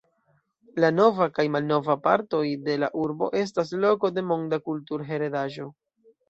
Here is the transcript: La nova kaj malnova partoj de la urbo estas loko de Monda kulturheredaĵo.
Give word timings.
La 0.83 0.87
nova 0.93 1.27
kaj 1.35 1.43
malnova 1.55 1.95
partoj 2.07 2.39
de 2.69 2.79
la 2.85 2.89
urbo 3.03 3.29
estas 3.43 3.75
loko 3.85 4.13
de 4.17 4.25
Monda 4.31 4.61
kulturheredaĵo. 4.71 5.69